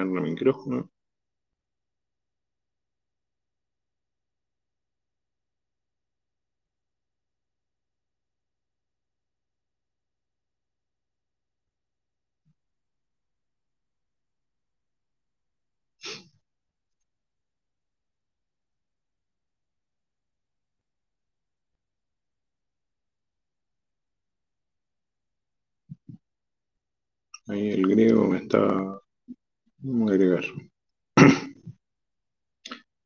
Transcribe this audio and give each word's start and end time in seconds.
el 0.00 0.22
micrófono. 0.22 0.90
Ahí 27.48 27.70
el 27.70 27.82
griego 27.88 28.24
me 28.28 28.38
está... 28.38 28.95
Agregar. 30.08 30.44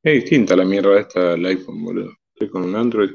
Es 0.02 0.14
distinta 0.24 0.56
la 0.56 0.64
mierda 0.64 1.00
esta 1.00 1.30
del 1.32 1.46
iPhone, 1.46 1.82
boludo. 1.84 2.12
Estoy 2.34 2.50
con 2.50 2.64
un 2.64 2.76
Android. 2.76 3.10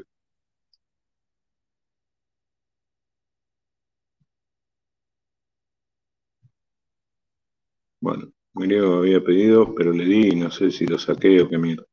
Bueno, 8.00 8.32
griego 8.54 8.96
había 8.98 9.22
pedido, 9.22 9.74
pero 9.74 9.92
le 9.92 10.04
di 10.06 10.28
y 10.28 10.36
no 10.36 10.50
sé 10.50 10.70
si 10.70 10.86
lo 10.86 10.98
saqué 10.98 11.42
o 11.42 11.48
qué 11.48 11.58
mierda. 11.58 11.84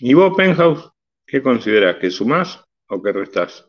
¿Y 0.00 0.14
vos, 0.14 0.34
Penthouse, 0.36 0.90
qué 1.26 1.42
considerás? 1.42 1.96
¿Que 1.96 2.10
sumás 2.10 2.64
o 2.88 3.02
que 3.02 3.12
restás? 3.12 3.67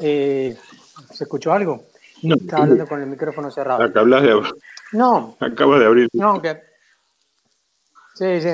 Eh, 0.00 0.56
¿Se 1.12 1.24
escuchó 1.24 1.52
algo? 1.52 1.84
No. 2.22 2.34
Estaba 2.36 2.64
hablando 2.64 2.86
con 2.86 3.00
el 3.00 3.06
micrófono 3.08 3.50
cerrado. 3.50 3.82
Acá 3.82 4.00
hablas 4.00 4.22
de... 4.22 4.40
No, 4.92 5.36
Acabas 5.40 5.80
de 5.80 5.86
abrir. 5.86 6.08
no, 6.12 6.40
que. 6.42 6.60
Sí, 8.14 8.40
sí. 8.40 8.48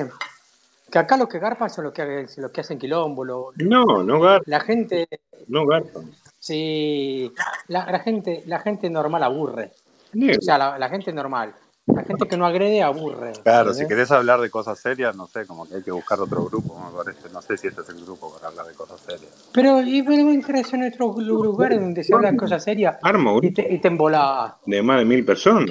Que 0.90 0.98
acá 0.98 1.16
los 1.16 1.28
que 1.28 1.38
garpan 1.38 1.68
son 1.70 1.84
los 1.84 1.92
que, 1.92 2.26
los 2.36 2.50
que 2.52 2.60
hacen 2.60 2.78
quilombo. 2.78 3.24
lo- 3.24 3.50
No, 3.56 4.02
no 4.04 4.20
garpa, 4.20 4.44
la 4.46 4.60
gente. 4.60 5.08
no 5.48 5.66
garpa. 5.66 6.00
Sí. 6.38 7.32
La, 7.68 7.90
la 7.90 7.98
gente, 8.00 8.44
la 8.46 8.60
gente 8.60 8.88
normal 8.90 9.22
aburre. 9.24 9.72
O 10.14 10.40
sea, 10.42 10.56
la, 10.58 10.78
la 10.78 10.88
gente 10.88 11.12
normal. 11.12 11.52
La 11.86 12.02
gente 12.02 12.26
que 12.26 12.36
no 12.36 12.46
agrede 12.46 12.82
aburre. 12.82 13.32
Claro, 13.44 13.72
si 13.72 13.86
querés 13.86 14.10
hablar 14.10 14.40
de 14.40 14.50
cosas 14.50 14.78
serias, 14.78 15.14
no 15.14 15.28
sé, 15.28 15.46
como 15.46 15.68
que 15.68 15.76
hay 15.76 15.82
que 15.82 15.92
buscar 15.92 16.20
otro 16.20 16.44
grupo, 16.44 16.78
me 16.78 16.96
parece. 16.96 17.28
No 17.32 17.40
sé 17.40 17.56
si 17.56 17.68
este 17.68 17.82
es 17.82 17.88
el 17.90 18.04
grupo 18.04 18.34
para 18.34 18.48
hablar 18.48 18.66
de 18.66 18.74
cosas 18.74 19.00
serias. 19.00 19.50
Pero, 19.52 19.80
y 19.82 19.98
entras 19.98 20.72
en 20.74 20.82
otros 20.82 21.16
lugares 21.18 21.80
donde 21.80 22.02
se 22.02 22.14
hablan 22.14 22.36
cosas 22.36 22.64
serias 22.64 22.96
Arma 23.02 23.32
un 23.32 23.44
y 23.44 23.52
te, 23.52 23.72
y 23.72 23.78
te 23.78 23.88
embolás. 23.88 24.54
de 24.66 24.82
más 24.82 24.98
de 24.98 25.04
mil 25.04 25.24
personas 25.24 25.70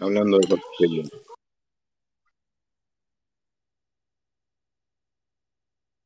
hablando 0.00 0.38
de 0.38 0.48
cosas 0.48 0.64
serias. 0.78 1.10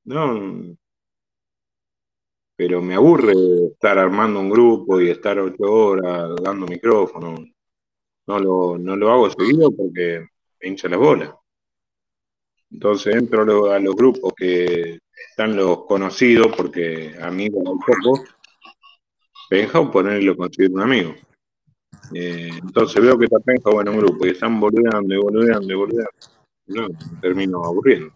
No, 0.05 0.77
pero 2.57 2.81
me 2.81 2.95
aburre 2.95 3.33
estar 3.73 3.99
armando 3.99 4.41
un 4.41 4.49
grupo 4.49 5.01
y 5.01 5.11
estar 5.11 5.39
ocho 5.39 5.65
horas 5.65 6.37
dando 6.43 6.67
micrófono. 6.67 7.37
No 8.27 8.39
lo, 8.39 8.79
no 8.79 8.97
lo 8.97 9.11
hago 9.11 9.31
seguido 9.31 9.71
porque 9.71 10.27
me 10.61 10.69
hincha 10.69 10.89
la 10.89 10.97
bola. 10.97 11.37
Entonces 12.71 13.15
entro 13.15 13.43
a 13.43 13.45
lo- 13.45 13.71
a 13.73 13.79
los 13.79 13.95
grupos 13.95 14.33
que 14.35 14.99
están 15.31 15.55
los 15.57 15.85
conocidos, 15.87 16.49
porque 16.57 17.15
amigos 17.21 17.63
hay 17.67 17.95
poco. 17.95 18.25
Penja 19.49 19.91
ponerle 19.91 20.23
lo 20.25 20.37
considero 20.37 20.75
un 20.75 20.81
amigo. 20.83 21.15
Eh, 22.13 22.51
entonces 22.63 23.01
veo 23.03 23.19
que 23.19 23.27
está 23.27 23.39
Penja 23.39 23.71
en 23.81 23.89
un 23.89 23.99
grupo 23.99 24.27
y 24.27 24.31
están 24.31 24.59
boludeando 24.59 25.15
y 25.15 25.19
boludeando 25.19 25.73
y 25.73 25.77
boludeando. 25.77 26.11
No, 26.67 26.89
termino 27.21 27.63
aburriendo. 27.65 28.13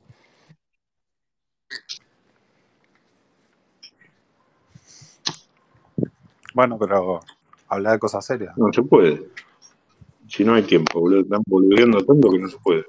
Bueno, 6.55 6.79
pero 6.79 7.21
hablar 7.69 7.93
de 7.95 7.99
cosas 7.99 8.25
serias. 8.25 8.57
No 8.57 8.73
se 8.73 8.83
puede. 8.83 9.29
Si 10.28 10.44
no 10.44 10.55
hay 10.55 10.62
tiempo, 10.62 11.00
boludo. 11.00 11.21
Están 11.22 11.43
boludeando 11.47 12.05
tanto 12.05 12.31
que 12.31 12.39
no 12.39 12.49
se 12.49 12.59
puede. 12.59 12.84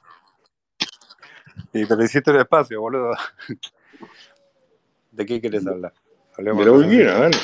Y 1.73 1.85
pero 1.85 2.03
hiciste 2.03 2.31
el 2.31 2.37
espacio, 2.37 2.81
boludo. 2.81 3.13
¿De 5.11 5.25
qué 5.25 5.41
querés 5.41 5.65
hablar? 5.65 5.93
Hablemos 6.37 6.65
De 6.65 6.71
lo 6.71 6.79
que 6.89 7.03
dale. 7.03 7.37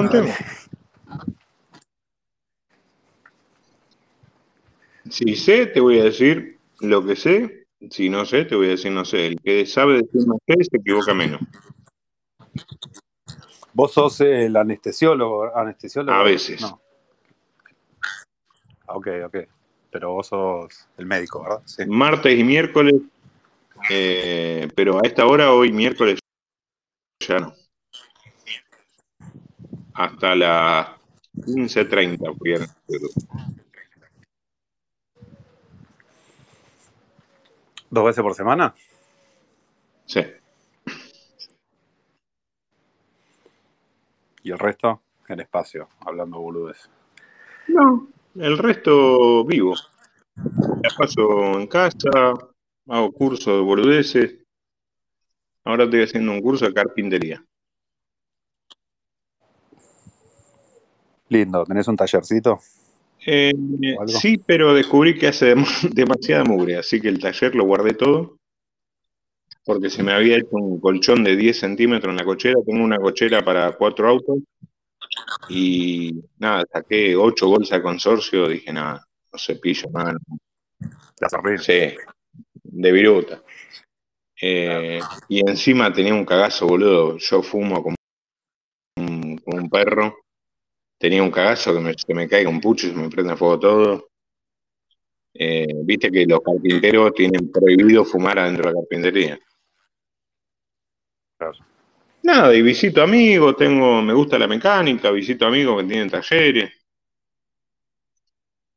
un 0.00 0.08
tema. 0.08 0.34
Si 5.10 5.36
sé, 5.36 5.66
te 5.66 5.80
voy 5.80 6.00
a 6.00 6.04
decir 6.04 6.58
lo 6.80 7.04
que 7.04 7.16
sé. 7.16 7.66
Si 7.90 8.08
no 8.08 8.24
sé, 8.24 8.44
te 8.46 8.56
voy 8.56 8.68
a 8.68 8.70
decir 8.70 8.92
no 8.92 9.04
sé. 9.04 9.26
El 9.26 9.40
que 9.40 9.66
sabe 9.66 10.02
decir 10.02 10.26
no 10.26 10.38
sé 10.46 10.54
se 10.64 10.76
equivoca 10.76 11.12
menos. 11.14 11.40
Vos 13.72 13.92
sos 13.92 14.20
el 14.20 14.56
anestesiólogo, 14.56 15.54
anestesiólogo. 15.56 16.16
A 16.16 16.22
veces. 16.22 16.60
No. 16.60 16.83
Ok, 18.86 19.08
ok. 19.26 19.36
Pero 19.90 20.12
vos 20.12 20.26
sos 20.26 20.88
el 20.96 21.06
médico, 21.06 21.42
¿verdad? 21.42 21.62
Sí. 21.64 21.84
Martes 21.86 22.38
y 22.38 22.42
miércoles, 22.44 22.94
eh, 23.90 24.68
pero 24.74 24.98
a 24.98 25.00
esta 25.06 25.26
hora, 25.26 25.52
hoy 25.52 25.70
miércoles, 25.72 26.18
ya 27.20 27.38
no. 27.38 27.54
Hasta 29.94 30.34
las 30.34 30.88
15.30 31.44 32.32
fui 32.36 32.54
a- 32.54 32.66
¿Dos 37.90 38.04
veces 38.04 38.22
por 38.22 38.34
semana? 38.34 38.74
Sí. 40.06 40.20
Y 44.42 44.50
el 44.50 44.58
resto, 44.58 45.00
en 45.28 45.40
espacio, 45.40 45.88
hablando 46.00 46.40
boludes. 46.40 46.90
No, 47.68 48.08
el 48.36 48.58
resto 48.58 49.44
vivo. 49.44 49.74
La 50.36 50.90
paso 50.96 51.58
en 51.58 51.66
casa, 51.66 52.08
hago 52.88 53.12
cursos 53.12 53.54
de 53.54 53.60
boludeces. 53.60 54.34
Ahora 55.64 55.84
estoy 55.84 56.02
haciendo 56.02 56.32
un 56.32 56.40
curso 56.42 56.66
de 56.66 56.74
carpintería. 56.74 57.42
Lindo, 61.28 61.64
¿tenés 61.64 61.88
un 61.88 61.96
tallercito? 61.96 62.60
Eh, 63.26 63.52
sí, 64.06 64.36
pero 64.36 64.74
descubrí 64.74 65.18
que 65.18 65.28
hace 65.28 65.54
dem- 65.56 65.64
demasiada 65.94 66.44
mugre, 66.44 66.76
así 66.76 67.00
que 67.00 67.08
el 67.08 67.18
taller 67.18 67.54
lo 67.54 67.64
guardé 67.64 67.94
todo, 67.94 68.36
porque 69.64 69.88
se 69.88 70.02
me 70.02 70.12
había 70.12 70.36
hecho 70.36 70.48
un 70.52 70.78
colchón 70.78 71.24
de 71.24 71.36
10 71.36 71.58
centímetros 71.58 72.10
en 72.10 72.18
la 72.18 72.24
cochera. 72.24 72.56
Tengo 72.66 72.84
una 72.84 72.98
cochera 72.98 73.42
para 73.42 73.72
cuatro 73.72 74.08
autos 74.08 74.38
y 75.48 76.22
nada, 76.38 76.64
saqué 76.72 77.16
ocho 77.16 77.48
bolsas 77.48 77.78
de 77.78 77.82
consorcio. 77.82 78.48
Dije, 78.48 78.72
nada, 78.72 79.06
no 79.32 79.38
cepillo, 79.38 79.88
nada, 79.90 80.16
La. 81.20 81.58
Sí, 81.58 81.94
de 82.62 82.92
viruta. 82.92 83.42
Eh, 84.40 85.00
y 85.28 85.48
encima 85.48 85.92
tenía 85.92 86.14
un 86.14 86.24
cagazo, 86.24 86.66
boludo. 86.66 87.16
Yo 87.18 87.42
fumo 87.42 87.82
como 87.82 87.96
un, 88.96 89.38
como 89.38 89.56
un 89.58 89.70
perro. 89.70 90.18
Tenía 90.98 91.22
un 91.22 91.30
cagazo 91.30 91.74
que 91.74 91.80
me, 91.80 91.94
que 91.94 92.14
me 92.14 92.28
caiga 92.28 92.50
un 92.50 92.60
pucho 92.60 92.86
y 92.86 92.90
se 92.90 92.96
me 92.96 93.08
prende 93.08 93.36
fuego 93.36 93.58
todo. 93.58 94.08
Eh, 95.34 95.66
Viste 95.84 96.10
que 96.10 96.24
los 96.26 96.40
carpinteros 96.40 97.12
tienen 97.14 97.50
prohibido 97.50 98.04
fumar 98.04 98.38
adentro 98.38 98.68
de 98.68 98.72
la 98.72 98.80
carpintería. 98.80 99.38
Claro. 101.38 101.73
Nada, 102.24 102.54
y 102.54 102.62
visito 102.62 103.02
amigos, 103.02 103.54
tengo, 103.54 104.00
me 104.00 104.14
gusta 104.14 104.38
la 104.38 104.46
mecánica, 104.48 105.10
visito 105.10 105.44
amigos 105.44 105.82
que 105.82 105.88
tienen 105.88 106.08
talleres. 106.08 106.72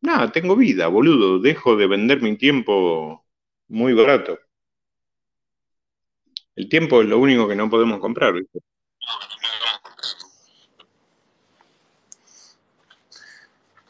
Nada, 0.01 0.29
tengo 0.33 0.53
vida, 0.57 0.87
boludo. 0.87 1.39
Dejo 1.39 1.77
de 1.77 1.87
vender 1.87 2.21
mi 2.21 2.35
tiempo 2.35 3.25
muy 3.69 3.93
barato. 3.93 4.37
El 6.57 6.67
tiempo 6.67 7.01
es 7.01 7.07
lo 7.07 7.19
único 7.19 7.47
que 7.47 7.55
no 7.55 7.69
podemos 7.69 8.01
comprar, 8.01 8.33
¿viste? 8.33 8.59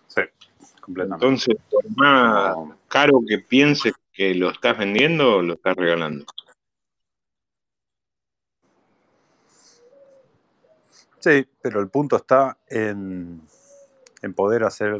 Sí, 0.07 0.21
completamente. 0.81 1.25
Entonces, 1.25 1.57
por 1.71 1.83
más 1.97 2.55
caro 2.87 3.21
que 3.27 3.39
pienses 3.39 3.93
que 4.13 4.35
lo 4.35 4.51
estás 4.51 4.77
vendiendo, 4.77 5.41
lo 5.41 5.55
estás 5.55 5.75
regalando. 5.75 6.25
Sí, 11.27 11.45
pero 11.61 11.81
el 11.81 11.89
punto 11.89 12.15
está 12.15 12.57
en, 12.69 13.41
en 14.21 14.33
poder 14.33 14.63
hacer 14.63 14.95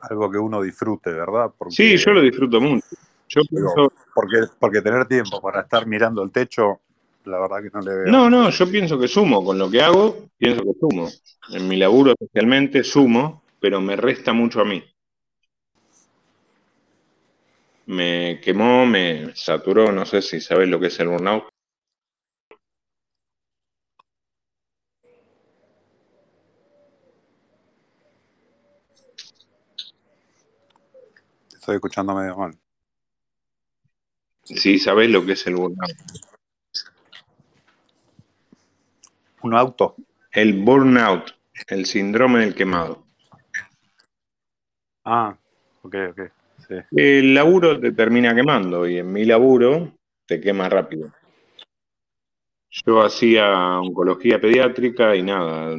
algo 0.00 0.30
que 0.30 0.38
uno 0.38 0.62
disfrute, 0.62 1.10
¿verdad? 1.10 1.50
Porque, 1.56 1.74
Sí, 1.74 1.96
yo 1.96 2.12
lo 2.12 2.22
disfruto 2.22 2.60
mucho. 2.60 2.86
Yo 3.28 3.42
digo, 3.50 3.74
pienso, 3.74 3.92
porque, 4.14 4.36
porque 4.58 4.80
tener 4.80 5.06
tiempo 5.06 5.40
para 5.40 5.62
estar 5.62 5.86
mirando 5.86 6.22
el 6.22 6.30
techo, 6.30 6.80
la 7.24 7.40
verdad 7.40 7.62
que 7.62 7.70
no 7.70 7.80
le 7.80 7.94
veo. 7.94 8.06
no, 8.06 8.30
no, 8.30 8.50
yo 8.50 8.70
pienso 8.70 8.98
que 8.98 9.08
sumo. 9.08 9.44
Con 9.44 9.58
lo 9.58 9.70
que 9.70 9.82
hago, 9.82 10.16
pienso 10.38 10.62
que 10.62 10.72
sumo. 10.80 11.08
En 11.50 11.68
mi 11.68 11.76
laburo 11.76 12.12
especialmente 12.12 12.82
sumo, 12.84 13.42
pero 13.60 13.80
me 13.80 13.96
resta 13.96 14.32
mucho 14.32 14.60
a 14.60 14.64
mí. 14.64 14.82
Me 17.86 18.40
quemó, 18.42 18.86
me 18.86 19.34
saturó, 19.34 19.92
no 19.92 20.06
sé 20.06 20.22
si 20.22 20.40
sabes 20.40 20.68
lo 20.68 20.80
que 20.80 20.86
es 20.86 20.98
el 21.00 21.08
burnout. 21.08 21.44
Estoy 31.66 31.76
escuchando 31.76 32.14
medio 32.14 32.36
mal. 32.36 32.56
Si 34.44 34.78
sabes 34.78 35.10
lo 35.10 35.26
que 35.26 35.32
es 35.32 35.44
el 35.48 35.56
burnout. 35.56 35.90
Un 39.42 39.54
auto. 39.54 39.96
El 40.30 40.62
burnout, 40.62 41.32
el 41.66 41.86
síndrome 41.86 42.38
del 42.40 42.54
quemado. 42.54 43.04
Ah, 45.04 45.36
ok, 45.82 45.94
ok. 46.10 46.20
Sí. 46.68 46.74
El 46.92 47.34
laburo 47.34 47.80
te 47.80 47.90
termina 47.90 48.32
quemando 48.32 48.86
y 48.86 48.98
en 48.98 49.12
mi 49.12 49.24
laburo 49.24 49.92
te 50.24 50.40
quema 50.40 50.68
rápido. 50.68 51.12
Yo 52.70 53.02
hacía 53.02 53.80
oncología 53.80 54.40
pediátrica 54.40 55.16
y 55.16 55.22
nada, 55.24 55.76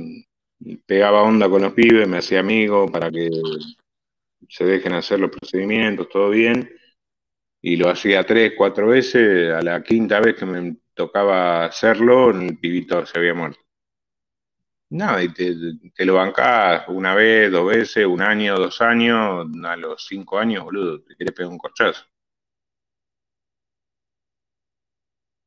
pegaba 0.86 1.24
onda 1.24 1.50
con 1.50 1.62
los 1.62 1.72
pibes, 1.72 2.08
me 2.10 2.18
hacía 2.18 2.42
amigo 2.42 2.92
para 2.92 3.10
que 3.10 3.30
se 4.50 4.66
dejen 4.66 4.94
hacer 4.94 5.20
los 5.20 5.32
procedimientos, 5.32 6.10
todo 6.10 6.30
bien. 6.30 6.70
Y 7.62 7.76
lo 7.76 7.90
hacía 7.90 8.26
tres, 8.26 8.54
cuatro 8.56 8.88
veces, 8.88 9.54
a 9.54 9.62
la 9.62 9.82
quinta 9.84 10.20
vez 10.20 10.36
que 10.36 10.46
me 10.46 10.78
tocaba 10.94 11.66
hacerlo, 11.66 12.32
el 12.32 12.58
pibito 12.58 13.06
se 13.06 13.18
había 13.18 13.34
muerto. 13.34 13.60
Nada, 14.90 15.22
y 15.22 15.34
te, 15.34 15.54
te 15.94 16.06
lo 16.06 16.16
bancás 16.16 16.86
una 16.88 17.14
vez, 17.14 17.52
dos 17.52 17.68
veces, 17.68 18.06
un 18.06 18.22
año, 18.22 18.58
dos 18.58 18.82
años, 18.82 19.46
a 19.66 19.76
los 19.76 20.06
cinco 20.08 20.40
años, 20.40 20.64
boludo, 20.64 21.02
te 21.02 21.16
querés 21.16 21.34
pegar 21.34 21.52
un 21.52 21.58
corchazo. 21.58 22.06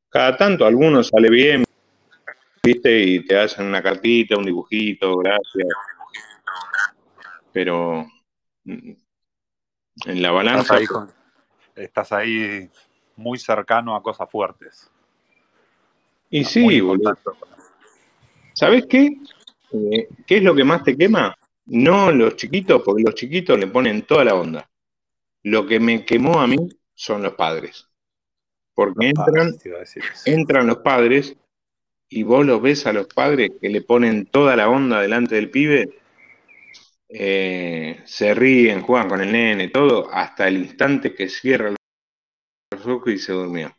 Cada 0.09 0.37
tanto 0.37 0.65
algunos 0.65 1.07
sale 1.07 1.29
bien, 1.29 1.63
viste, 2.63 2.99
y 3.01 3.25
te 3.25 3.37
hacen 3.39 3.65
una 3.65 3.81
cartita, 3.81 4.37
un 4.37 4.45
dibujito, 4.45 5.17
gracias. 5.17 5.67
Pero 7.51 8.05
en 8.65 8.97
la 10.05 10.29
Estás 10.29 10.33
balanza, 10.33 10.75
ahí, 10.75 10.85
con- 10.85 11.11
estás 11.75 12.11
ahí 12.11 12.69
muy 13.15 13.37
cercano 13.39 13.95
a 13.95 14.01
cosas 14.03 14.29
fuertes. 14.29 14.89
y 16.29 16.39
Estás 16.39 16.53
sí, 16.53 16.81
boludo. 16.81 17.17
¿Sabés 18.53 18.85
qué? 18.87 19.17
Eh, 19.73 20.09
¿qué 20.25 20.37
es 20.37 20.43
lo 20.43 20.53
que 20.53 20.63
más 20.63 20.83
te 20.83 20.97
quema? 20.97 21.35
No 21.65 22.11
los 22.11 22.35
chiquitos, 22.35 22.81
porque 22.83 23.03
los 23.03 23.15
chiquitos 23.15 23.57
le 23.59 23.67
ponen 23.67 24.01
toda 24.03 24.25
la 24.25 24.35
onda. 24.35 24.69
Lo 25.43 25.65
que 25.65 25.79
me 25.79 26.05
quemó 26.05 26.39
a 26.39 26.47
mí 26.47 26.57
son 26.93 27.23
los 27.23 27.33
padres. 27.33 27.87
Porque 28.73 29.11
Los 29.15 29.27
entran, 29.27 29.51
padres, 29.53 30.23
entran 30.25 30.67
los 30.67 30.77
padres 30.77 31.35
y 32.09 32.23
vos 32.23 32.45
los 32.45 32.61
ves 32.61 32.85
a 32.85 32.93
los 32.93 33.07
padres 33.07 33.51
que 33.61 33.69
le 33.69 33.81
ponen 33.81 34.25
toda 34.25 34.55
la 34.55 34.69
onda 34.69 35.01
delante 35.01 35.35
del 35.35 35.49
pibe, 35.49 35.97
eh, 37.13 38.01
se 38.05 38.33
ríen, 38.33 38.81
juegan 38.81 39.09
con 39.09 39.21
el 39.21 39.31
nene, 39.31 39.67
todo, 39.69 40.09
hasta 40.13 40.47
el 40.47 40.57
instante 40.57 41.13
que 41.13 41.27
cierra 41.27 41.75
los 42.71 42.87
ojos 42.87 43.13
y 43.13 43.17
se 43.17 43.33
durmió. 43.33 43.75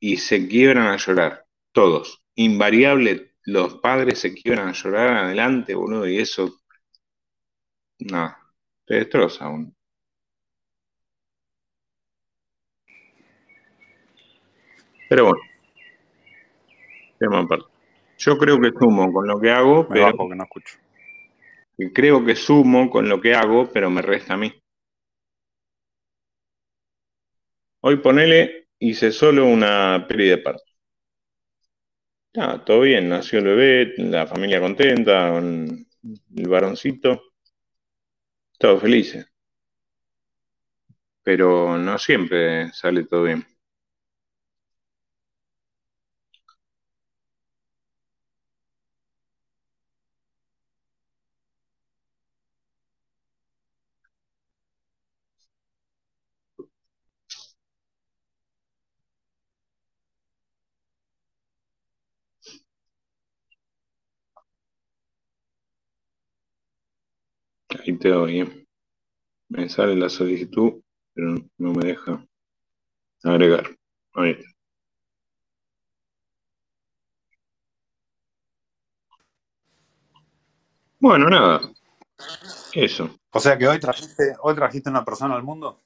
Y 0.00 0.18
se 0.18 0.48
quiebran 0.48 0.86
a 0.86 0.96
llorar, 0.96 1.46
todos. 1.72 2.22
Invariable, 2.36 3.34
los 3.44 3.76
padres 3.76 4.20
se 4.20 4.32
quiebran 4.32 4.68
a 4.68 4.72
llorar 4.72 5.16
adelante, 5.24 5.74
boludo, 5.74 6.08
y 6.08 6.18
eso, 6.18 6.60
nada, 7.98 8.38
te 8.86 8.94
destroza. 8.94 9.48
boludo. 9.48 9.72
Pero 15.08 15.24
bueno, 15.26 15.42
tema 17.18 17.40
aparte. 17.40 17.66
Yo 18.18 18.38
creo 18.38 18.60
que 18.60 18.70
sumo 18.78 19.12
con 19.12 19.26
lo 19.26 19.38
que 19.40 19.50
hago, 19.50 19.82
Me 19.82 19.88
pero 19.90 20.04
bajo 20.04 20.28
que 20.28 20.36
no 20.36 20.44
escucho. 20.44 20.78
Creo 21.92 22.24
que 22.24 22.34
sumo 22.36 22.88
con 22.90 23.08
lo 23.08 23.20
que 23.20 23.34
hago, 23.34 23.68
pero 23.72 23.90
me 23.90 24.00
resta 24.02 24.34
a 24.34 24.38
mí. 24.38 24.52
Hoy 27.82 27.98
ponele, 27.98 28.68
hice 28.78 29.12
solo 29.12 29.46
una 29.46 30.06
peli 30.08 30.26
de 30.28 30.38
parto. 30.38 30.64
Ah, 32.36 32.62
todo 32.64 32.80
bien, 32.80 33.08
nació 33.08 33.38
el 33.38 33.44
bebé, 33.46 33.94
la 33.98 34.26
familia 34.26 34.60
contenta, 34.60 35.30
con 35.30 35.86
el 36.36 36.48
varoncito, 36.48 37.22
todos 38.58 38.80
felices. 38.80 39.26
Pero 41.24 41.76
no 41.78 41.98
siempre 41.98 42.72
sale 42.72 43.04
todo 43.04 43.24
bien. 43.24 43.44
Doy. 68.08 68.66
Me 69.48 69.68
sale 69.68 69.94
la 69.96 70.08
solicitud, 70.08 70.82
pero 71.14 71.34
no 71.58 71.72
me 71.72 71.86
deja 71.86 72.24
agregar. 73.22 73.76
Ahí 74.14 74.30
está. 74.30 74.48
Bueno, 80.98 81.28
nada. 81.28 81.60
Eso. 82.72 83.18
O 83.32 83.40
sea 83.40 83.58
que 83.58 83.66
hoy 83.66 83.80
trajiste, 83.80 84.34
hoy 84.40 84.54
trajiste 84.54 84.88
una 84.88 85.04
persona 85.04 85.34
al 85.34 85.42
mundo. 85.42 85.80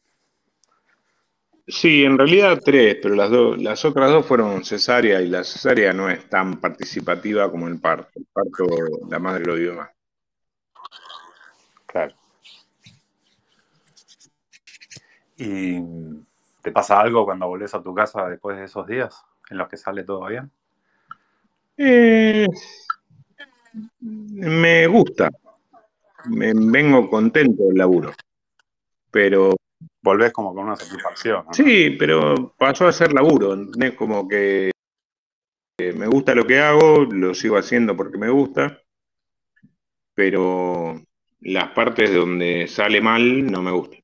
Sí, 1.67 2.05
en 2.05 2.17
realidad 2.17 2.61
tres, 2.65 2.99
pero 3.03 3.17
las 3.17 3.31
dos, 3.31 3.61
las 3.61 3.85
otras 3.85 4.11
dos 4.11 4.25
fueron 4.25 4.65
cesárea 4.65 5.21
y 5.21 5.29
la 5.29 5.43
cesárea 5.43 5.93
no 5.93 6.09
es 6.09 6.29
tan 6.29 6.61
participativa 6.61 7.51
como 7.51 7.67
el 7.67 7.81
parto. 7.81 8.13
El 8.15 8.27
parto, 8.33 8.67
la 9.11 9.19
madre 9.19 9.45
lo 9.45 9.57
dio 9.57 9.75
más. 9.75 9.96
Claro. 11.97 12.15
¿Y 15.39 15.81
te 16.61 16.71
pasa 16.71 17.01
algo 17.01 17.25
cuando 17.25 17.49
volvés 17.49 17.75
a 17.75 17.83
tu 17.83 17.95
casa 17.95 18.29
después 18.29 18.59
de 18.59 18.65
esos 18.65 18.87
días 18.87 19.25
en 19.49 19.57
los 19.57 19.67
que 19.69 19.79
sale 19.79 20.05
todo 20.05 20.27
bien? 20.27 20.51
Eh, 21.79 22.47
me 24.01 24.87
gusta. 24.87 25.31
Me 26.27 26.53
vengo 26.55 27.09
contento 27.09 27.65
del 27.65 27.79
laburo. 27.79 28.13
Pero 29.11 29.55
Volvés 30.03 30.33
como 30.33 30.55
con 30.55 30.65
una 30.65 30.77
satisfacción. 30.77 31.47
¿no? 31.47 31.55
sí, 31.55 31.97
pero 31.99 32.55
pasó 32.59 32.87
a 32.87 32.93
ser 32.93 33.15
laburo. 33.15 33.55
¿entendés? 33.55 33.95
Como 33.95 34.29
que 34.29 34.71
eh, 35.79 35.93
me 35.95 36.07
gusta 36.07 36.35
lo 36.35 36.47
que 36.47 36.61
hago, 36.61 37.05
lo 37.05 37.33
sigo 37.33 37.57
haciendo 37.57 37.97
porque 37.97 38.19
me 38.19 38.29
gusta, 38.29 38.83
pero 40.15 41.01
las 41.41 41.71
partes 41.71 42.13
donde 42.13 42.67
sale 42.69 43.01
mal 43.01 43.51
no 43.51 43.63
me 43.63 43.71
gustan. 43.71 44.01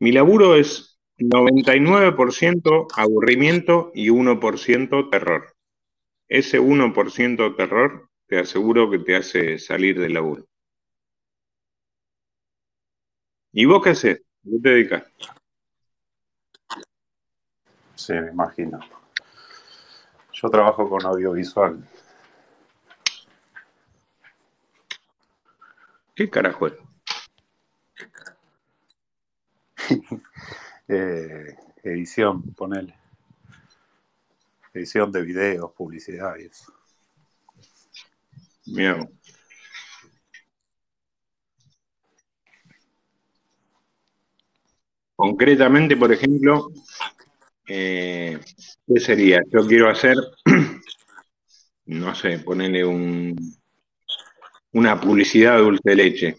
Mi 0.00 0.12
laburo 0.12 0.54
es 0.56 0.98
99% 1.18 2.88
aburrimiento 2.94 3.92
y 3.94 4.10
1% 4.10 5.08
terror. 5.10 5.54
Ese 6.28 6.60
1% 6.60 7.54
terror 7.56 8.08
te 8.26 8.38
aseguro 8.38 8.90
que 8.90 8.98
te 8.98 9.16
hace 9.16 9.58
salir 9.58 10.00
del 10.00 10.14
laburo. 10.14 10.44
¿Y 13.52 13.66
vos 13.66 13.82
qué 13.82 13.90
haces? 13.90 14.22
¿Qué 14.42 14.58
te 14.60 14.68
dedicas? 14.68 15.04
Sí, 17.94 18.12
me 18.12 18.30
imagino. 18.30 18.80
Yo 20.32 20.48
trabajo 20.50 20.88
con 20.88 21.06
audiovisual. 21.06 21.88
¿Qué 26.14 26.30
carajo 26.30 26.68
es? 26.68 26.74
Eh, 30.86 31.56
edición, 31.82 32.42
ponele. 32.54 32.94
Edición 34.74 35.10
de 35.10 35.22
videos, 35.22 35.72
publicidad 35.72 36.36
y 36.38 36.44
eso. 36.44 36.74
Mira. 38.66 39.08
Concretamente, 45.16 45.96
por 45.96 46.12
ejemplo, 46.12 46.68
eh, 47.66 48.38
¿qué 48.86 49.00
sería? 49.00 49.40
Yo 49.50 49.66
quiero 49.66 49.88
hacer, 49.88 50.16
no 51.86 52.14
sé, 52.14 52.40
ponerle 52.40 52.84
un, 52.84 53.34
una 54.74 55.00
publicidad 55.00 55.56
de 55.56 55.62
dulce 55.62 55.82
de 55.90 55.96
leche. 55.96 56.36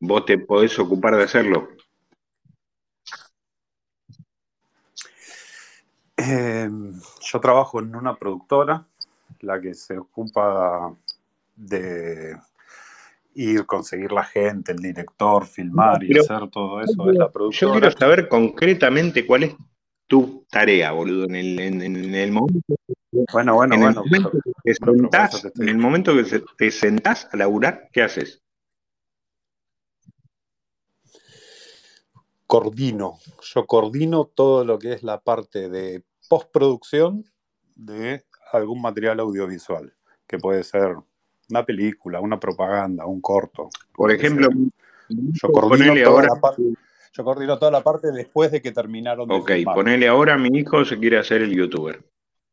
¿Vos 0.00 0.24
te 0.24 0.38
podés 0.38 0.76
ocupar 0.78 1.16
de 1.16 1.24
hacerlo? 1.24 1.68
Eh, 6.16 6.68
yo 7.20 7.40
trabajo 7.40 7.80
en 7.80 7.94
una 7.96 8.14
productora, 8.14 8.84
la 9.40 9.60
que 9.60 9.74
se 9.74 9.98
ocupa 9.98 10.94
de 11.56 12.36
ir, 13.34 13.66
conseguir 13.66 14.12
la 14.12 14.24
gente, 14.24 14.72
el 14.72 14.78
director, 14.78 15.46
filmar 15.46 16.02
y 16.04 16.08
Pero- 16.08 16.22
hacer 16.22 16.50
todo 16.50 16.80
eso 16.80 17.10
es 17.10 17.16
la 17.18 17.26
Yo 17.26 17.32
productora. 17.32 17.72
quiero 17.72 17.90
saber 17.98 18.28
concretamente 18.28 19.26
cuál 19.26 19.44
es 19.44 19.54
tu 20.06 20.44
tarea, 20.50 20.92
boludo, 20.92 21.24
en 21.24 21.34
el, 21.36 21.58
en- 21.58 21.82
en 21.82 22.14
el 22.14 22.32
momento, 22.32 22.74
Bueno, 23.32 23.54
bueno, 23.54 23.74
en 23.74 23.82
el 23.82 23.94
bueno. 23.94 24.04
momento 24.04 24.30
que 24.32 24.52
te 24.64 24.74
sentás, 24.74 25.44
en 25.54 25.68
el 25.68 25.78
momento 25.78 26.14
que 26.14 26.24
se- 26.24 26.44
te 26.58 26.70
sentás 26.70 27.28
a 27.32 27.36
laburar, 27.36 27.88
¿qué 27.92 28.02
haces? 28.02 28.42
coordino. 32.46 33.18
Yo 33.42 33.66
coordino 33.66 34.26
todo 34.26 34.64
lo 34.64 34.78
que 34.78 34.92
es 34.92 35.02
la 35.02 35.20
parte 35.20 35.70
de 35.70 36.02
postproducción 36.28 37.24
de 37.74 38.24
algún 38.52 38.82
material 38.82 39.20
audiovisual, 39.20 39.94
que 40.26 40.38
puede 40.38 40.62
ser 40.62 40.96
una 41.48 41.64
película, 41.64 42.20
una 42.20 42.38
propaganda, 42.38 43.06
un 43.06 43.22
corto. 43.22 43.70
Por 43.94 44.10
ejemplo, 44.12 44.48
sea. 44.50 45.16
yo 45.32 45.48
coordino 45.52 45.68
ponele 45.86 46.04
toda 46.04 46.14
ahora, 46.14 46.28
la 46.34 46.40
parte. 46.40 46.62
Yo 47.14 47.24
coordino 47.24 47.58
toda 47.58 47.70
la 47.70 47.82
parte 47.82 48.10
después 48.10 48.50
de 48.50 48.62
que 48.62 48.72
terminaron 48.72 49.28
de 49.28 49.34
ok, 49.34 49.50
filmar. 49.52 49.74
ponele 49.74 50.08
ahora 50.08 50.38
mi 50.38 50.58
hijo 50.58 50.84
se 50.84 50.98
quiere 50.98 51.18
hacer 51.18 51.42
el 51.42 51.54
youtuber 51.54 52.02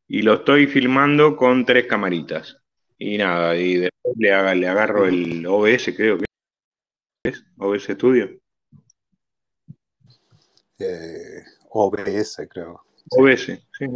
y 0.06 0.22
lo 0.22 0.34
estoy 0.34 0.66
filmando 0.66 1.34
con 1.36 1.64
tres 1.64 1.86
camaritas 1.86 2.58
y 2.98 3.16
nada, 3.16 3.56
y 3.56 3.76
después 3.76 4.14
le, 4.18 4.32
haga- 4.32 4.54
le 4.54 4.68
agarro 4.68 5.06
el 5.06 5.46
OBS, 5.46 5.94
creo 5.96 6.18
que 6.18 6.24
es, 7.24 7.42
OBS 7.58 7.94
Studio, 7.94 8.28
Eh, 10.78 11.44
OBS, 11.70 12.48
creo. 12.48 12.82
Sí. 12.96 13.06
OBS, 13.10 13.46
sí. 13.78 13.86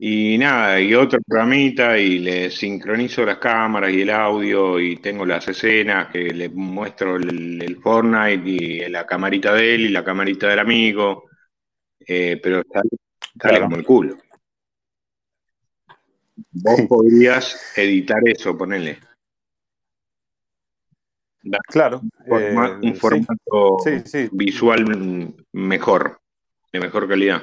Y 0.00 0.38
nada, 0.38 0.80
y 0.80 0.94
otro 0.94 1.18
programita 1.26 1.98
y 1.98 2.20
le 2.20 2.50
sincronizo 2.52 3.24
las 3.24 3.38
cámaras 3.38 3.92
y 3.92 4.02
el 4.02 4.10
audio 4.10 4.78
y 4.78 4.96
tengo 4.98 5.26
las 5.26 5.48
escenas 5.48 6.08
que 6.12 6.20
le 6.32 6.48
muestro 6.50 7.16
el, 7.16 7.60
el 7.60 7.76
Fortnite 7.78 8.48
y 8.48 8.88
la 8.88 9.04
camarita 9.04 9.52
de 9.54 9.74
él 9.74 9.80
y 9.82 9.88
la 9.88 10.04
camarita 10.04 10.48
del 10.48 10.60
amigo, 10.60 11.24
eh, 11.98 12.38
pero 12.40 12.62
sale, 12.72 12.88
sale 12.90 13.54
Claro. 13.54 13.64
como 13.64 13.76
el 13.76 13.84
culo. 13.84 14.16
Vos 16.52 16.80
podrías 16.88 17.76
editar 17.76 18.20
eso, 18.24 18.56
ponele. 18.56 19.00
Dar 21.42 21.60
Claro. 21.66 22.02
forma- 22.28 22.68
eh, 22.68 22.86
un 22.86 22.94
formato 22.94 23.78
sí, 23.82 24.00
sí. 24.04 24.28
visual 24.30 25.34
mejor, 25.52 26.20
de 26.72 26.78
mejor 26.78 27.08
calidad. 27.08 27.42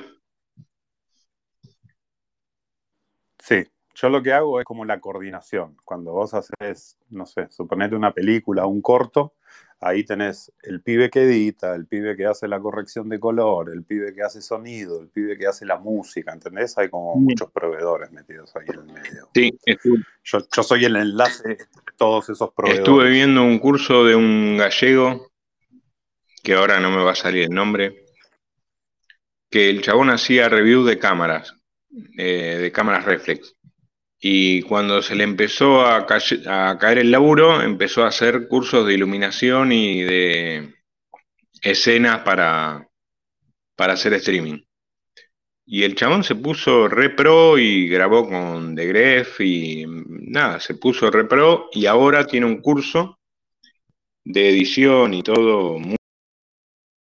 Sí, 3.45 3.63
yo 3.93 4.09
lo 4.09 4.23
que 4.23 4.33
hago 4.33 4.59
es 4.59 4.65
como 4.65 4.85
la 4.85 4.99
coordinación. 4.99 5.77
Cuando 5.85 6.13
vos 6.13 6.33
haces, 6.33 6.97
no 7.11 7.27
sé, 7.27 7.47
suponete 7.51 7.95
una 7.95 8.11
película, 8.11 8.65
un 8.65 8.81
corto, 8.81 9.35
ahí 9.79 10.03
tenés 10.03 10.51
el 10.63 10.81
pibe 10.81 11.11
que 11.11 11.25
edita, 11.25 11.75
el 11.75 11.85
pibe 11.85 12.17
que 12.17 12.25
hace 12.25 12.47
la 12.47 12.59
corrección 12.59 13.07
de 13.07 13.19
color, 13.19 13.69
el 13.71 13.83
pibe 13.83 14.15
que 14.15 14.23
hace 14.23 14.41
sonido, 14.41 14.99
el 14.99 15.09
pibe 15.09 15.37
que 15.37 15.45
hace 15.45 15.63
la 15.63 15.77
música, 15.77 16.33
¿entendés? 16.33 16.75
Hay 16.79 16.89
como 16.89 17.17
muchos 17.17 17.51
proveedores 17.51 18.11
metidos 18.11 18.51
ahí 18.55 18.65
en 18.67 18.79
el 18.79 18.85
medio. 18.85 19.29
Sí, 19.35 19.55
estuve, 19.63 19.99
Yo, 20.23 20.39
yo 20.51 20.63
soy 20.63 20.85
el 20.85 20.95
enlace 20.95 21.49
de 21.49 21.57
todos 21.97 22.27
esos 22.29 22.51
proveedores. 22.51 22.79
estuve 22.79 23.11
viendo 23.11 23.43
un 23.43 23.59
curso 23.59 24.05
de 24.05 24.15
un 24.15 24.57
gallego, 24.57 25.29
que 26.41 26.55
ahora 26.55 26.79
no 26.79 26.89
me 26.89 27.03
va 27.03 27.11
a 27.11 27.15
salir 27.15 27.43
el 27.43 27.51
nombre, 27.51 28.05
que 29.51 29.69
el 29.69 29.83
chabón 29.83 30.09
hacía 30.09 30.49
review 30.49 30.83
de 30.83 30.97
cámaras, 30.97 31.55
eh, 32.17 32.57
de 32.61 32.71
cámaras 32.71 33.05
reflex. 33.05 33.55
Y 34.19 34.61
cuando 34.63 35.01
se 35.01 35.15
le 35.15 35.23
empezó 35.23 35.85
a, 35.85 36.05
caer 36.05 36.97
el 36.97 37.11
laburo, 37.11 37.61
empezó 37.61 38.03
a 38.03 38.07
hacer 38.07 38.47
cursos 38.47 38.87
de 38.87 38.93
iluminación 38.93 39.71
y 39.71 40.01
de 40.01 40.73
escenas 41.61 42.21
para, 42.21 42.87
para 43.75 43.93
hacer 43.93 44.13
streaming. 44.13 44.61
Y 45.67 45.83
el 45.83 45.95
chabón 45.95 46.23
se 46.23 46.35
puso 46.35 46.87
re 46.87 47.09
pro 47.09 47.57
y 47.57 47.87
grabó 47.87 48.27
con 48.29 48.75
The 48.75 48.85
Gref 48.85 49.41
y 49.41 49.85
nada, 49.87 50.59
se 50.59 50.75
puso 50.75 51.09
re 51.09 51.25
pro 51.25 51.69
y 51.73 51.87
ahora 51.87 52.27
tiene 52.27 52.45
un 52.45 52.61
curso 52.61 53.19
de 54.23 54.49
edición 54.49 55.13
y 55.13 55.23
todo 55.23 55.79
muy, 55.79 55.97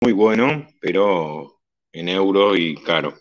muy 0.01 0.13
bueno, 0.13 0.67
pero 0.79 1.59
en 1.91 2.09
euro 2.09 2.55
y 2.55 2.75
caro. 2.75 3.15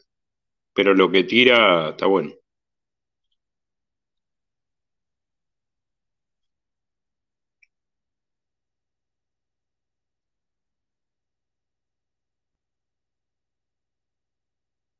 Pero 0.80 0.94
lo 0.94 1.10
que 1.10 1.24
tira 1.24 1.90
está 1.90 2.06
bueno. 2.06 2.32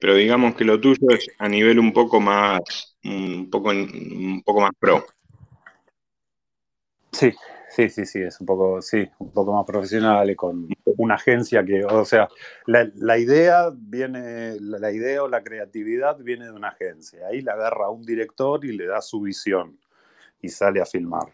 Pero 0.00 0.14
digamos 0.16 0.56
que 0.56 0.64
lo 0.64 0.80
tuyo 0.80 1.10
es 1.10 1.28
a 1.38 1.48
nivel 1.48 1.78
un 1.78 1.92
poco 1.92 2.20
más, 2.20 2.96
un 3.04 3.48
poco, 3.50 3.70
un 3.70 4.42
poco 4.44 4.60
más 4.62 4.72
pro. 4.78 5.04
Sí, 7.12 7.32
sí, 7.70 7.88
sí, 7.88 8.04
sí, 8.04 8.20
es 8.20 8.40
un 8.40 8.46
poco, 8.46 8.82
sí, 8.82 9.08
un 9.18 9.32
poco 9.32 9.54
más 9.54 9.64
profesional 9.64 10.28
y 10.30 10.36
con 10.36 10.68
una 10.98 11.14
agencia 11.14 11.64
que, 11.64 11.84
o 11.84 12.04
sea, 12.04 12.28
la, 12.66 12.90
la 12.96 13.18
idea 13.18 13.70
viene, 13.74 14.56
la, 14.60 14.78
la 14.78 14.92
idea 14.92 15.22
o 15.22 15.28
la 15.28 15.42
creatividad 15.42 16.18
viene 16.18 16.46
de 16.46 16.52
una 16.52 16.68
agencia. 16.68 17.26
Ahí 17.28 17.40
la 17.40 17.52
agarra 17.52 17.88
un 17.90 18.02
director 18.04 18.64
y 18.64 18.76
le 18.76 18.86
da 18.86 19.00
su 19.00 19.20
visión 19.20 19.78
y 20.42 20.48
sale 20.48 20.80
a 20.80 20.86
filmar. 20.86 21.32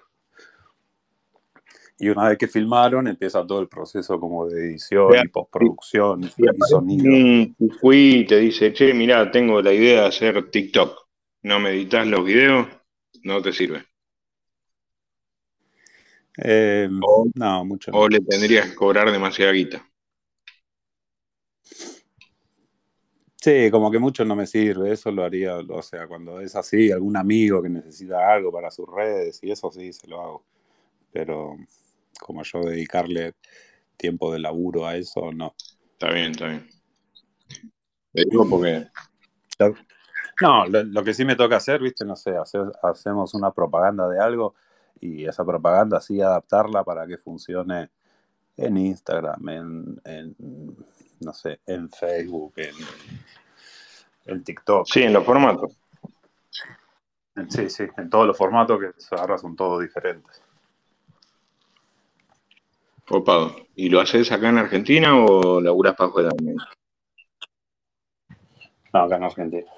Y 1.98 2.10
una 2.10 2.28
vez 2.28 2.36
que 2.36 2.46
filmaron, 2.46 3.08
empieza 3.08 3.46
todo 3.46 3.60
el 3.60 3.68
proceso 3.68 4.20
como 4.20 4.46
de 4.46 4.66
edición 4.66 5.14
y 5.24 5.28
postproducción 5.28 6.24
y, 6.24 6.28
sonido. 6.68 7.54
cucuí 7.56 8.20
y 8.20 8.26
te 8.26 8.38
dice, 8.38 8.72
che, 8.74 8.92
mirá, 8.92 9.30
tengo 9.30 9.62
la 9.62 9.72
idea 9.72 10.02
de 10.02 10.08
hacer 10.08 10.50
TikTok. 10.50 11.06
¿No 11.42 11.58
me 11.58 11.70
editas 11.70 12.06
los 12.06 12.22
videos? 12.22 12.66
No 13.22 13.40
te 13.40 13.52
sirve. 13.52 13.84
Eh, 16.38 16.88
O, 17.02 17.26
no, 17.34 17.64
mucho 17.64 17.90
o 17.92 18.08
le 18.08 18.20
tendrías 18.20 18.68
que 18.68 18.74
cobrar 18.74 19.10
demasiada 19.10 19.52
guita. 19.52 19.86
Sí, 23.36 23.70
como 23.70 23.90
que 23.90 23.98
mucho 23.98 24.24
no 24.24 24.34
me 24.34 24.46
sirve, 24.46 24.92
eso 24.92 25.10
lo 25.12 25.22
haría, 25.24 25.56
o 25.56 25.82
sea, 25.82 26.08
cuando 26.08 26.40
es 26.40 26.56
así, 26.56 26.90
algún 26.90 27.16
amigo 27.16 27.62
que 27.62 27.68
necesita 27.68 28.32
algo 28.32 28.50
para 28.50 28.70
sus 28.70 28.88
redes 28.88 29.38
y 29.42 29.50
eso 29.50 29.70
sí, 29.70 29.92
se 29.92 30.08
lo 30.08 30.20
hago. 30.20 30.44
Pero 31.12 31.56
como 32.20 32.42
yo 32.42 32.60
dedicarle 32.62 33.34
tiempo 33.96 34.32
de 34.32 34.40
laburo 34.40 34.86
a 34.86 34.96
eso, 34.96 35.32
no. 35.32 35.54
Está 35.92 36.12
bien, 36.12 36.32
está 36.32 36.48
bien. 36.48 36.68
Te 38.12 38.24
digo 38.28 38.48
porque 38.48 38.88
No, 40.40 40.66
lo, 40.66 40.82
lo 40.82 41.04
que 41.04 41.14
sí 41.14 41.24
me 41.24 41.36
toca 41.36 41.56
hacer, 41.56 41.80
viste, 41.80 42.04
no 42.04 42.16
sé, 42.16 42.36
hacer- 42.36 42.72
hacemos 42.82 43.34
una 43.34 43.52
propaganda 43.52 44.08
de 44.08 44.18
algo 44.18 44.54
y 45.00 45.26
esa 45.26 45.44
propaganda 45.44 46.00
sí 46.00 46.20
adaptarla 46.20 46.84
para 46.84 47.06
que 47.06 47.18
funcione 47.18 47.90
en 48.56 48.76
Instagram, 48.76 49.48
en, 49.48 50.00
en, 50.04 50.36
no 51.20 51.32
sé, 51.32 51.60
en 51.66 51.88
Facebook, 51.88 52.54
en, 52.56 52.74
en 54.26 54.44
TikTok. 54.44 54.86
sí, 54.86 55.02
en 55.02 55.12
los 55.12 55.24
formatos. 55.24 55.76
Sí, 57.50 57.68
sí, 57.68 57.84
en 57.98 58.08
todos 58.08 58.26
los 58.26 58.36
formatos 58.36 58.80
que 58.80 59.16
ahora 59.16 59.36
son 59.36 59.54
todos 59.54 59.82
diferentes. 59.82 60.42
Copado. 63.06 63.54
¿Y 63.74 63.88
lo 63.88 64.00
haces 64.00 64.32
acá 64.32 64.48
en 64.48 64.58
Argentina 64.58 65.14
o 65.16 65.60
laburás 65.60 65.94
para 65.94 66.08
afuera 66.08 66.30
también? 66.30 66.56
No, 68.92 69.00
acá 69.00 69.16
en 69.16 69.24
Argentina. 69.24 69.70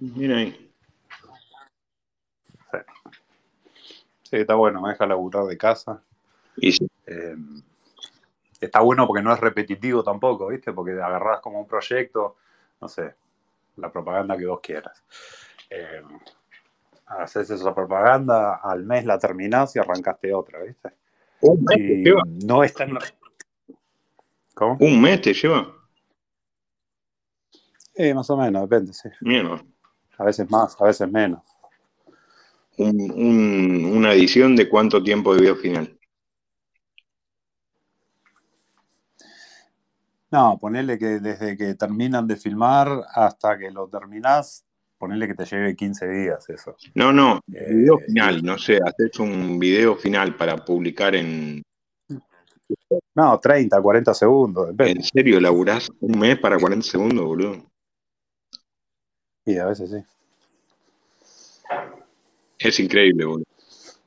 Mira 0.00 0.38
ahí. 0.38 0.69
Sí, 4.30 4.36
está 4.36 4.54
bueno, 4.54 4.80
me 4.80 4.90
deja 4.90 5.06
laburar 5.06 5.44
de 5.46 5.58
casa. 5.58 6.00
Y 6.56 6.70
sí. 6.70 6.88
Eh, 7.06 7.34
está 8.60 8.78
bueno 8.80 9.04
porque 9.04 9.24
no 9.24 9.34
es 9.34 9.40
repetitivo 9.40 10.04
tampoco, 10.04 10.46
¿viste? 10.46 10.72
Porque 10.72 10.92
agarrás 10.92 11.40
como 11.40 11.58
un 11.58 11.66
proyecto, 11.66 12.36
no 12.80 12.86
sé, 12.86 13.12
la 13.76 13.90
propaganda 13.90 14.36
que 14.36 14.46
vos 14.46 14.60
quieras. 14.60 15.02
Eh, 15.68 16.02
haces 17.06 17.50
esa 17.50 17.74
propaganda, 17.74 18.60
al 18.62 18.84
mes 18.84 19.04
la 19.04 19.18
terminás 19.18 19.74
y 19.74 19.80
arrancaste 19.80 20.32
otra, 20.32 20.62
¿viste? 20.62 20.92
¿Un 21.40 21.64
mes 21.64 21.78
te 21.78 21.96
lleva? 21.96 22.22
no 22.44 22.62
es 22.62 22.72
tan... 22.72 22.96
¿Cómo? 24.54 24.76
¿Un 24.78 25.00
mes 25.00 25.20
te 25.22 25.34
lleva? 25.34 25.74
Sí, 27.96 28.14
más 28.14 28.30
o 28.30 28.36
menos, 28.36 28.62
depende, 28.62 28.92
sí. 28.92 29.08
Mierda. 29.22 29.60
A 30.18 30.24
veces 30.24 30.48
más, 30.48 30.80
a 30.80 30.84
veces 30.84 31.10
menos. 31.10 31.42
Un- 32.80 33.10
un- 33.10 33.84
una 33.96 34.14
edición 34.14 34.56
de 34.56 34.66
cuánto 34.66 35.02
tiempo 35.02 35.34
de 35.34 35.40
video 35.42 35.56
final. 35.56 35.98
No, 40.30 40.56
ponele 40.58 40.98
que 40.98 41.18
desde 41.20 41.56
que 41.58 41.74
terminan 41.74 42.26
de 42.26 42.36
filmar 42.36 42.88
hasta 43.14 43.58
que 43.58 43.70
lo 43.70 43.88
terminás, 43.88 44.64
ponele 44.96 45.26
que 45.26 45.34
te 45.34 45.44
lleve 45.44 45.76
15 45.76 46.08
días 46.08 46.48
eso. 46.48 46.76
No, 46.94 47.12
no, 47.12 47.40
Eh, 47.52 47.74
video 47.74 47.98
final, 47.98 48.42
no 48.42 48.56
sé, 48.56 48.78
haces 48.82 49.18
un 49.18 49.58
video 49.58 49.96
final 49.96 50.36
para 50.36 50.56
publicar 50.56 51.14
en... 51.16 51.62
No, 53.14 53.38
30, 53.40 53.82
40 53.82 54.14
segundos, 54.14 54.68
depende. 54.68 54.92
¿En 55.00 55.02
serio 55.02 55.38
laburás 55.40 55.90
un 56.00 56.18
mes 56.18 56.38
para 56.38 56.56
40 56.58 56.86
segundos, 56.86 57.26
boludo? 57.26 57.70
Y 59.44 59.58
a 59.58 59.66
veces 59.66 59.90
sí. 59.90 60.19
Es 62.60 62.78
increíble, 62.78 63.24
boludo. 63.24 63.44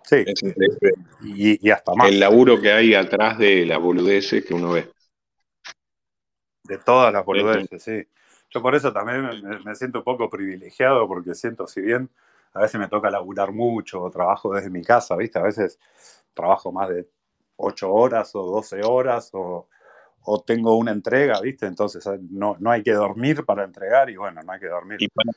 Sí, 0.04 0.24
Es 0.26 0.44
increíble 0.44 0.94
y, 1.24 1.68
y 1.68 1.72
hasta 1.72 1.96
más. 1.96 2.10
el 2.10 2.20
laburo 2.20 2.62
que 2.62 2.72
hay 2.72 2.94
atrás 2.94 3.38
de 3.38 3.66
las 3.66 3.80
boludeces 3.80 4.46
que 4.46 4.54
uno 4.54 4.74
ve. 4.74 4.90
De 6.64 6.78
todas 6.78 7.12
las 7.12 7.26
boludeces, 7.26 7.82
sí. 7.84 8.08
Yo 8.50 8.62
por 8.62 8.76
eso 8.76 8.94
también 8.94 9.22
me, 9.24 9.60
me 9.60 9.76
siento 9.76 10.00
un 10.00 10.04
poco 10.04 10.30
privilegiado 10.30 11.08
porque 11.08 11.34
siento, 11.34 11.66
si 11.66 11.82
bien 11.82 12.10
a 12.54 12.62
veces 12.62 12.80
me 12.80 12.88
toca 12.88 13.10
laburar 13.10 13.52
mucho 13.52 14.02
o 14.04 14.12
trabajo 14.12 14.54
desde 14.54 14.70
mi 14.70 14.84
casa, 14.84 15.16
¿viste? 15.16 15.40
A 15.40 15.44
veces 15.44 15.80
trabajo 16.34 16.72
más 16.72 16.90
de 16.90 17.10
8 17.56 17.92
horas 17.92 18.36
o 18.36 18.44
12 18.44 18.82
horas 18.84 19.32
o, 19.34 19.68
o 20.22 20.42
tengo 20.44 20.78
una 20.78 20.92
entrega, 20.92 21.42
¿viste? 21.42 21.66
Entonces 21.66 22.06
eh, 22.06 22.20
no, 22.30 22.56
no 22.60 22.70
hay 22.70 22.84
que 22.84 22.94
dormir 22.94 23.44
para 23.46 23.64
entregar 23.64 24.10
y 24.10 24.16
bueno, 24.16 24.42
no 24.44 24.52
hay 24.52 24.60
que 24.60 24.68
dormir. 24.68 24.98
Y 25.00 25.08
para, 25.08 25.32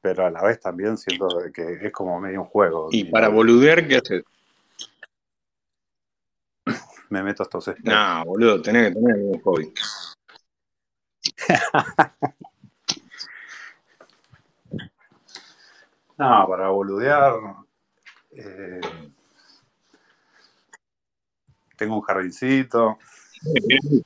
Pero 0.00 0.26
a 0.26 0.30
la 0.30 0.42
vez 0.42 0.60
también 0.60 0.96
siento 0.96 1.28
que 1.52 1.78
es 1.82 1.92
como 1.92 2.20
medio 2.20 2.42
un 2.42 2.46
juego. 2.46 2.88
y 2.92 3.04
para 3.04 3.28
boludear, 3.28 3.86
¿qué 3.88 3.96
haces? 3.96 4.24
Me 7.10 7.22
meto 7.22 7.42
estos 7.42 7.68
espejos. 7.68 7.92
No, 7.92 8.24
boludo, 8.24 8.62
tenés 8.62 8.88
que 8.88 8.94
tener 8.94 9.16
un 9.16 9.40
hobby. 9.42 9.72
No, 16.18 16.46
para 16.48 16.68
boludear. 16.70 17.34
eh, 18.32 18.80
tengo 21.76 21.96
un 21.96 22.00
jardincito, 22.02 22.98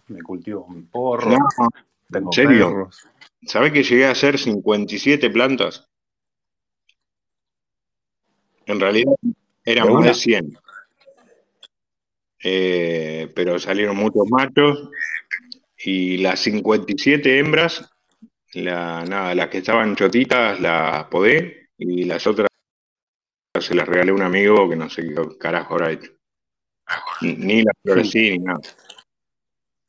me 0.08 0.20
cultivo 0.22 0.64
un 0.64 0.86
porro, 0.88 1.36
tengo 2.10 2.30
perros. 2.30 3.06
¿Sabés 3.46 3.72
que 3.72 3.82
llegué 3.82 4.06
a 4.06 4.10
hacer 4.12 4.38
57 4.38 5.30
plantas? 5.30 5.86
En 8.66 8.78
realidad 8.80 9.14
eran 9.64 9.88
¿De 9.88 9.92
más 9.94 10.04
de 10.06 10.14
100. 10.14 10.58
Eh, 12.42 13.30
pero 13.34 13.58
salieron 13.58 13.96
muchos 13.96 14.24
machos 14.30 14.88
y 15.76 16.18
las 16.18 16.40
57 16.40 17.38
hembras, 17.38 17.90
la, 18.54 19.04
nada, 19.04 19.34
las 19.34 19.48
que 19.48 19.58
estaban 19.58 19.94
chotitas 19.96 20.60
las 20.60 21.04
podé 21.06 21.68
y 21.76 22.04
las 22.04 22.26
otras 22.26 22.48
se 23.60 23.74
las 23.74 23.88
regalé 23.88 24.10
a 24.10 24.14
un 24.14 24.22
amigo 24.22 24.68
que 24.68 24.76
no 24.76 24.88
sé 24.88 25.02
qué 25.02 25.14
carajo 25.38 25.74
habrá 25.74 25.92
hecho. 25.92 26.12
Ni- 27.20 27.34
Ni 27.34 27.62
las 27.62 27.74
florecí 27.82 28.30
ni 28.30 28.38
nada. 28.38 28.60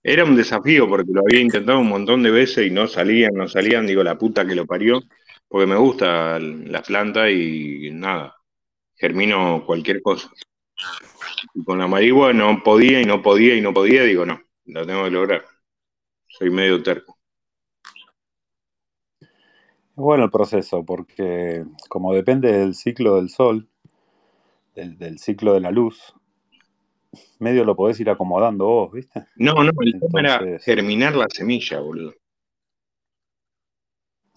Era 0.03 0.23
un 0.23 0.35
desafío 0.35 0.87
porque 0.89 1.11
lo 1.11 1.21
había 1.21 1.41
intentado 1.41 1.79
un 1.79 1.89
montón 1.89 2.23
de 2.23 2.31
veces 2.31 2.65
y 2.65 2.71
no 2.71 2.87
salían, 2.87 3.33
no 3.35 3.47
salían, 3.47 3.85
digo 3.85 4.03
la 4.03 4.17
puta 4.17 4.45
que 4.45 4.55
lo 4.55 4.65
parió, 4.65 5.01
porque 5.47 5.67
me 5.67 5.75
gusta 5.75 6.39
la 6.39 6.81
planta 6.81 7.29
y 7.29 7.91
nada, 7.93 8.35
germino 8.95 9.63
cualquier 9.65 10.01
cosa. 10.01 10.31
Y 11.53 11.63
con 11.63 11.77
la 11.77 11.87
marigua 11.87 12.33
no 12.33 12.63
podía 12.63 12.99
y 12.99 13.05
no 13.05 13.21
podía 13.21 13.55
y 13.55 13.61
no 13.61 13.73
podía, 13.73 14.03
digo 14.03 14.25
no, 14.25 14.41
lo 14.65 14.85
tengo 14.87 15.03
que 15.03 15.11
lograr. 15.11 15.45
Soy 16.27 16.49
medio 16.49 16.81
terco. 16.81 17.19
Bueno 19.95 20.23
el 20.23 20.31
proceso, 20.31 20.83
porque 20.83 21.63
como 21.89 22.13
depende 22.15 22.51
del 22.51 22.73
ciclo 22.73 23.17
del 23.17 23.29
sol, 23.29 23.67
del 24.73 25.19
ciclo 25.19 25.53
de 25.53 25.59
la 25.59 25.69
luz, 25.69 26.15
medio 27.39 27.65
lo 27.65 27.75
podés 27.75 27.99
ir 27.99 28.09
acomodando 28.09 28.65
vos, 28.65 28.91
¿viste? 28.93 29.25
No, 29.35 29.63
no, 29.63 29.71
el 29.81 29.99
tema 29.99 30.19
era 30.19 30.59
germinar 30.59 31.15
la 31.15 31.27
semilla, 31.29 31.79
boludo. 31.79 32.13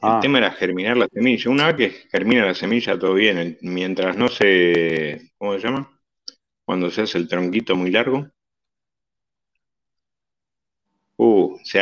El 0.04 0.10
ah, 0.10 0.18
tema 0.20 0.38
era 0.38 0.50
germinar 0.50 0.96
la 0.96 1.08
semilla. 1.10 1.50
Una 1.50 1.72
vez 1.72 1.76
que 1.76 2.08
germina 2.10 2.44
la 2.44 2.54
semilla, 2.54 2.98
todo 2.98 3.14
bien. 3.14 3.38
El- 3.38 3.58
Mientras 3.62 4.16
no 4.16 4.28
se. 4.28 5.32
¿Cómo 5.38 5.54
se 5.54 5.60
llama? 5.60 5.90
Cuando 6.64 6.90
se 6.90 7.02
hace 7.02 7.16
el 7.18 7.28
tronquito 7.28 7.74
muy 7.74 7.90
largo. 7.90 8.26
Uh, 11.16 11.56
se 11.62 11.80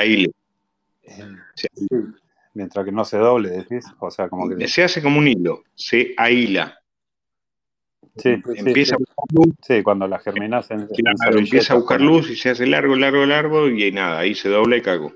sí, 1.54 1.68
mientras 2.54 2.84
que 2.84 2.92
no 2.92 3.04
se 3.04 3.16
doble, 3.16 3.48
decís, 3.48 3.86
o 3.98 4.10
sea, 4.10 4.28
como 4.28 4.48
que... 4.48 4.68
se 4.68 4.84
hace 4.84 5.02
como 5.02 5.18
un 5.18 5.26
hilo. 5.26 5.62
Se 5.74 6.14
ahila. 6.16 6.81
Sí, 8.16 8.36
sí, 8.44 8.56
Empieza 8.56 8.94
sí, 8.94 8.94
a 8.94 8.98
buscar 8.98 9.24
luz. 9.32 9.54
sí, 9.62 9.82
cuando 9.82 10.06
la 10.06 10.18
germinás 10.18 10.70
en, 10.70 10.82
en 10.82 10.88
Claro, 11.16 11.38
empieza 11.38 11.72
a 11.72 11.76
buscar 11.76 12.00
luz 12.00 12.30
y 12.30 12.36
se 12.36 12.50
hace 12.50 12.66
largo, 12.66 12.94
largo, 12.96 13.24
largo. 13.26 13.68
Y 13.68 13.90
nada, 13.92 14.18
ahí 14.20 14.34
se 14.34 14.48
dobla 14.48 14.76
y 14.76 14.82
cago. 14.82 15.12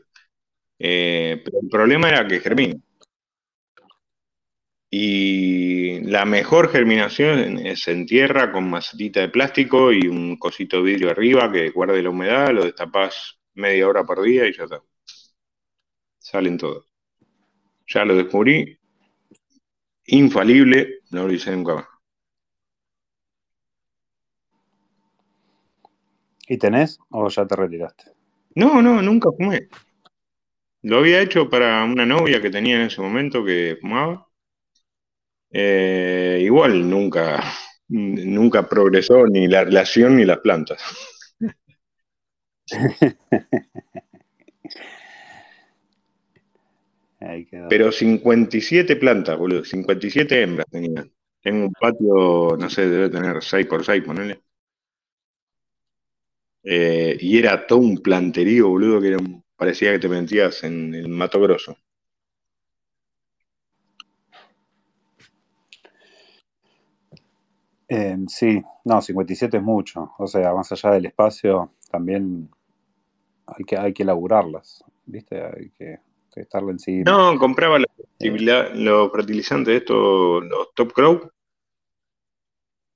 Eh, 0.78 1.42
pero 1.44 1.58
el 1.62 1.68
problema 1.70 2.08
era 2.08 2.26
que 2.26 2.40
germina. 2.40 2.76
Y 4.90 6.00
la 6.00 6.24
mejor 6.24 6.70
germinación 6.70 7.58
es- 7.64 7.82
se 7.82 7.92
entierra 7.92 8.50
con 8.52 8.68
macetita 8.68 9.20
de 9.20 9.28
plástico 9.28 9.92
y 9.92 10.08
un 10.08 10.36
cosito 10.38 10.78
de 10.78 10.82
vidrio 10.82 11.10
arriba 11.10 11.50
que 11.52 11.70
guarde 11.70 12.02
la 12.02 12.10
humedad, 12.10 12.50
lo 12.52 12.64
destapás 12.64 13.38
media 13.54 13.88
hora 13.88 14.04
por 14.04 14.22
día 14.22 14.46
y 14.48 14.52
ya 14.56 14.64
está. 14.64 14.80
Salen 16.18 16.58
todos. 16.58 16.84
Ya 17.88 18.04
lo 18.04 18.14
descubrí. 18.16 18.78
Infalible, 20.08 21.00
no 21.10 21.28
lo 21.28 21.32
hice 21.32 21.52
nunca 21.52 21.74
más. 21.76 21.86
¿Y 26.46 26.58
tenés 26.58 26.98
o 27.10 27.28
ya 27.28 27.46
te 27.46 27.56
retiraste? 27.56 28.12
No, 28.54 28.80
no, 28.80 29.02
nunca 29.02 29.30
fumé. 29.36 29.68
Lo 30.82 30.98
había 30.98 31.20
hecho 31.20 31.50
para 31.50 31.84
una 31.84 32.06
novia 32.06 32.40
que 32.40 32.50
tenía 32.50 32.76
en 32.76 32.82
ese 32.82 33.00
momento 33.00 33.44
que 33.44 33.76
fumaba. 33.80 34.28
Eh, 35.50 36.40
igual 36.42 36.88
nunca, 36.88 37.42
nunca 37.88 38.68
progresó 38.68 39.26
ni 39.26 39.48
la 39.48 39.64
relación 39.64 40.16
ni 40.16 40.24
las 40.24 40.38
plantas. 40.38 40.82
Pero 47.68 47.90
57 47.92 48.96
plantas, 48.96 49.38
boludo, 49.38 49.64
57 49.64 50.42
hembras 50.42 50.66
tenía. 50.70 51.06
Tengo 51.42 51.66
un 51.66 51.72
patio, 51.72 52.56
no 52.58 52.70
sé, 52.70 52.88
debe 52.88 53.08
tener 53.08 53.42
6 53.42 53.66
por 53.66 53.84
6, 53.84 54.02
ponele. 54.04 54.42
Eh, 56.68 57.16
y 57.20 57.38
era 57.38 57.64
todo 57.64 57.78
un 57.78 57.98
planterío, 57.98 58.68
boludo, 58.68 59.00
que 59.00 59.08
era 59.08 59.18
parecía 59.56 59.92
que 59.92 60.00
te 60.00 60.08
metías 60.08 60.64
en 60.64 60.92
el 60.96 61.08
Mato 61.08 61.40
Grosso. 61.40 61.76
Eh, 67.88 68.16
sí, 68.26 68.60
no, 68.84 69.00
57 69.00 69.58
es 69.58 69.62
mucho. 69.62 70.12
O 70.18 70.26
sea, 70.26 70.52
más 70.54 70.72
allá 70.72 70.90
del 70.90 71.06
espacio, 71.06 71.70
también 71.88 72.50
hay 73.46 73.64
que, 73.64 73.76
hay 73.76 73.92
que 73.92 74.04
laburarlas, 74.04 74.84
¿viste? 75.04 75.40
Hay 75.40 75.70
que, 75.70 76.00
estarle 76.34 76.72
encima. 76.72 77.10
No, 77.10 77.38
compraba 77.38 77.78
los, 77.78 77.88
Eh, 78.18 78.74
los 78.74 79.12
fertilizantes 79.12 79.76
estos, 79.76 80.44
los 80.44 80.74
Top 80.74 80.92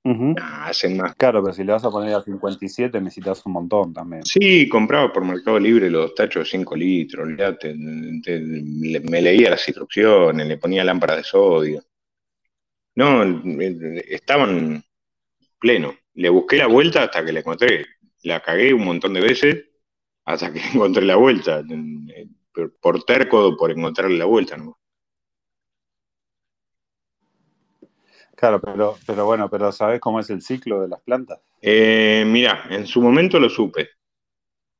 Nah, 0.03 0.65
hacen 0.65 0.97
más. 0.97 1.15
Claro, 1.15 1.43
pero 1.43 1.53
si 1.53 1.63
le 1.63 1.73
vas 1.73 1.85
a 1.85 1.91
poner 1.91 2.15
a 2.15 2.21
57 2.23 2.99
necesitas 2.99 3.45
un 3.45 3.53
montón 3.53 3.93
también. 3.93 4.25
Sí, 4.25 4.67
compraba 4.67 5.13
por 5.13 5.23
Mercado 5.23 5.59
Libre 5.59 5.89
los 5.91 6.15
tachos 6.15 6.43
de 6.45 6.49
5 6.49 6.75
litros, 6.75 7.29
te- 7.59 7.75
le- 7.75 8.99
me 9.01 9.21
leía 9.21 9.51
las 9.51 9.67
instrucciones, 9.67 10.47
le 10.47 10.57
ponía 10.57 10.83
lámparas 10.83 11.17
de 11.17 11.23
sodio. 11.23 11.83
No, 12.95 13.23
eh, 13.23 14.03
estaban 14.09 14.83
pleno. 15.59 15.95
Le 16.15 16.29
busqué 16.29 16.57
la 16.57 16.67
vuelta 16.67 17.03
hasta 17.03 17.23
que 17.23 17.31
la 17.31 17.39
encontré. 17.39 17.85
La 18.23 18.41
cagué 18.41 18.73
un 18.73 18.85
montón 18.85 19.13
de 19.13 19.21
veces 19.21 19.65
hasta 20.25 20.51
que 20.51 20.59
encontré 20.73 21.05
la 21.05 21.15
vuelta. 21.15 21.63
Por, 22.53 22.75
por 22.79 23.03
terco, 23.03 23.55
por 23.55 23.71
encontrarle 23.71 24.17
la 24.17 24.25
vuelta, 24.25 24.57
¿no? 24.57 24.77
Claro, 28.41 28.59
pero, 28.59 28.97
pero 29.05 29.25
bueno, 29.25 29.47
pero 29.51 29.71
¿sabes 29.71 29.99
cómo 29.99 30.19
es 30.19 30.31
el 30.31 30.41
ciclo 30.41 30.81
de 30.81 30.87
las 30.87 30.99
plantas? 31.01 31.39
Eh, 31.61 32.23
mira, 32.25 32.65
en 32.71 32.87
su 32.87 32.99
momento 32.99 33.39
lo 33.39 33.51
supe. 33.51 33.89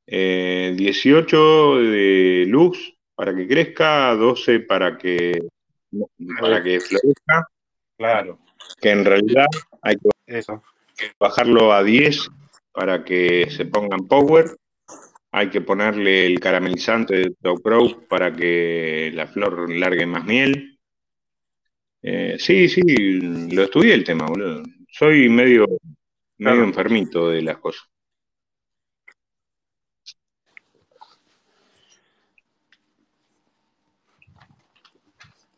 Eh, 0.04 0.74
18 0.76 1.76
de 1.76 2.44
luz 2.48 2.92
para 3.14 3.32
que 3.32 3.46
crezca, 3.46 4.16
12 4.16 4.58
para 4.58 4.98
que, 4.98 5.46
para 6.40 6.60
que 6.60 6.80
florezca, 6.80 7.46
Claro, 7.96 8.40
que 8.80 8.90
en 8.90 9.04
realidad 9.04 9.46
hay 9.80 9.94
que 9.94 10.08
eso. 10.26 10.60
bajarlo 11.20 11.72
a 11.72 11.84
10 11.84 12.18
para 12.72 13.04
que 13.04 13.48
se 13.48 13.66
pongan 13.66 14.08
power. 14.08 14.56
Hay 15.30 15.50
que 15.50 15.60
ponerle 15.60 16.26
el 16.26 16.40
caramelizante 16.40 17.14
de 17.14 17.34
Top 17.40 17.62
Pro 17.62 18.00
para 18.08 18.32
que 18.32 19.12
la 19.14 19.28
flor 19.28 19.70
largue 19.72 20.04
más 20.04 20.24
miel. 20.24 20.71
Eh, 22.02 22.36
sí, 22.38 22.68
sí, 22.68 22.82
lo 23.52 23.62
estudié 23.62 23.94
el 23.94 24.04
tema, 24.04 24.26
boludo. 24.26 24.62
Soy 24.90 25.28
medio, 25.28 25.66
medio 25.68 25.78
Claro. 26.38 26.64
enfermito 26.64 27.28
de 27.30 27.42
las 27.42 27.58
cosas. 27.58 27.88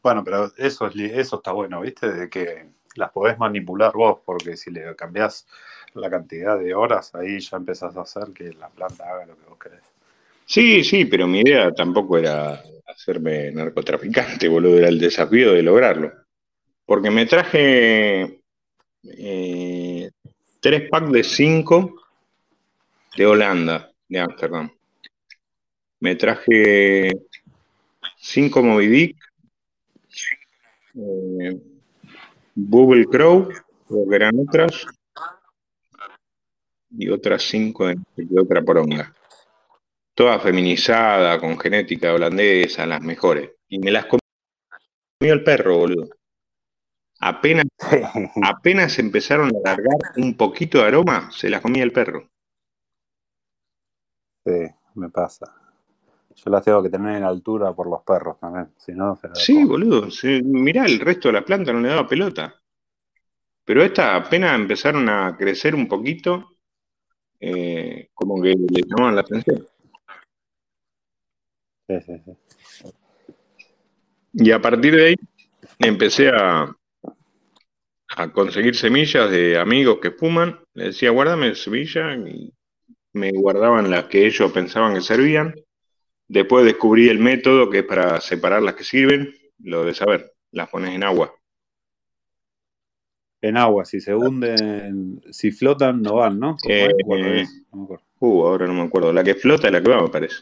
Bueno, 0.02 0.22
pero 0.22 0.52
eso, 0.59 0.87
es 0.87 0.94
li- 0.94 1.11
eso 1.12 1.37
está 1.37 1.52
bueno, 1.52 1.80
¿viste? 1.80 2.12
De 2.12 2.28
que 2.28 2.66
las 2.96 3.11
podés 3.11 3.38
manipular 3.38 3.92
vos, 3.94 4.18
porque 4.24 4.57
si 4.57 4.70
le 4.70 4.94
cambiás 4.96 5.46
la 5.94 6.11
cantidad 6.11 6.59
de 6.59 6.74
horas, 6.74 7.14
ahí 7.14 7.40
ya 7.40 7.57
empezás 7.57 7.96
a 7.96 8.02
hacer 8.02 8.33
que 8.35 8.52
la 8.52 8.68
planta 8.68 9.04
haga 9.11 9.26
lo 9.26 9.37
que 9.37 9.46
vos 9.48 9.59
querés. 9.59 9.80
Sí, 10.44 10.85
sí, 10.85 11.07
pero 11.07 11.26
mi 11.26 11.40
idea 11.40 11.72
tampoco 11.72 12.18
era 12.18 12.62
hacerme 12.87 13.50
narcotraficante, 13.50 14.46
boludo, 14.46 14.76
era 14.78 14.88
el 14.88 14.98
desafío 14.98 15.52
de 15.54 15.62
lograrlo. 15.62 16.12
Porque 16.87 17.11
me 17.11 17.27
traje 17.27 18.40
eh, 19.05 20.11
tres 20.61 20.88
packs 20.90 21.12
de 21.12 21.25
cinco 21.25 22.03
de 23.16 23.27
Holanda, 23.27 23.90
de 24.09 24.20
Ámsterdam. 24.20 24.70
Me 26.01 26.16
traje 26.16 27.11
cinco 28.16 28.62
Moby 28.62 28.87
Dick, 28.87 29.16
eh, 30.97 31.61
Bubble 32.55 33.07
Crow, 33.07 33.49
creo 33.88 34.09
que 34.09 34.16
eran 34.16 34.38
otras, 34.38 34.87
y 36.90 37.09
otras 37.09 37.42
cinco 37.42 37.87
de, 37.87 37.97
de 38.16 38.40
otra 38.40 38.62
poronga. 38.62 39.14
Todas 40.14 40.42
feminizadas, 40.42 41.40
con 41.40 41.59
genética 41.59 42.14
holandesa, 42.14 42.87
las 42.87 43.01
mejores. 43.01 43.51
Y 43.68 43.79
me 43.81 43.90
las 43.90 44.07
comió 44.07 44.20
el 45.20 45.42
perro, 45.42 45.79
boludo. 45.79 46.09
Apenas, 47.26 47.64
apenas 48.42 48.98
empezaron 48.98 49.48
a 49.48 49.58
largar 49.64 49.96
un 50.18 50.37
poquito 50.37 50.76
de 50.76 50.84
aroma, 50.84 51.30
se 51.32 51.48
las 51.48 51.62
comía 51.62 51.82
el 51.82 51.90
perro. 51.90 52.28
Sí, 54.44 54.66
me 54.96 55.08
pasa. 55.08 55.46
Yo 56.37 56.50
las 56.50 56.62
tengo 56.62 56.82
que 56.82 56.90
tener 56.90 57.16
en 57.16 57.24
altura 57.24 57.72
por 57.72 57.88
los 57.88 58.02
perros 58.02 58.38
también, 58.38 58.74
si 58.76 58.92
no 58.92 59.16
se 59.16 59.28
Sí, 59.37 59.64
boludo. 59.64 60.10
se- 60.10 60.42
mirá, 60.42 60.84
el 60.84 61.00
resto 61.00 61.28
de 61.28 61.32
la 61.32 61.44
planta 61.46 61.72
no 61.72 61.80
le 61.80 61.88
daba 61.88 62.06
pelota. 62.06 62.60
Pero 63.64 63.82
esta 63.82 64.16
apenas 64.16 64.54
empezaron 64.54 65.08
a 65.08 65.34
crecer 65.34 65.74
un 65.74 65.88
poquito, 65.88 66.56
eh, 67.40 68.10
como 68.12 68.42
que 68.42 68.50
le 68.50 68.82
llamaban 68.87 69.14
la 69.14 69.22
atención. 69.22 69.66
Sí, 71.88 72.00
sí, 72.02 72.22
sí. 72.22 72.92
Y 74.34 74.50
a 74.50 74.60
partir 74.60 74.94
de 74.94 75.06
ahí 75.06 75.14
empecé 75.78 76.28
a, 76.28 76.76
a 78.16 78.33
conseguir 78.33 78.74
semillas 78.77 79.31
de 79.31 79.59
amigos 79.59 79.98
que 80.00 80.11
fuman. 80.11 80.61
Le 80.74 80.87
decía, 80.87 81.11
guárdame 81.11 81.55
semillas 81.55 82.18
y 82.27 82.53
me 83.12 83.33
guardaban 83.33 83.90
las 83.90 84.05
que 84.05 84.27
ellos 84.27 84.53
pensaban 84.53 84.94
que 84.94 85.00
servían. 85.00 85.55
Después 86.29 86.64
descubrí 86.64 87.09
el 87.09 87.18
método 87.18 87.70
que 87.70 87.81
es 87.81 87.85
para 87.85 88.20
separar 88.20 88.62
las 88.62 88.74
que 88.74 88.85
sirven, 88.85 89.35
lo 89.59 89.85
de 89.85 89.94
saber, 89.94 90.33
las 90.53 90.68
pones 90.68 90.94
en 90.94 91.05
agua. 91.05 91.35
En 93.42 93.59
agua, 93.59 93.85
si 93.85 94.00
se 94.00 94.14
hunden, 94.14 95.22
si 95.31 95.50
flotan, 95.50 96.00
no 96.00 96.14
van, 96.14 96.40
¿no? 96.40 96.57
Eh, 96.66 96.88
no 96.88 97.77
me 97.77 97.85
acuerdo. 97.85 98.05
Uh, 98.20 98.46
ahora 98.46 98.66
no 98.66 98.72
me 98.72 98.83
acuerdo. 98.83 99.12
La 99.12 99.22
que 99.22 99.35
flota 99.35 99.66
es 99.66 99.72
la 99.72 99.83
que 99.83 99.90
va, 99.90 100.00
me 100.00 100.09
parece. 100.09 100.37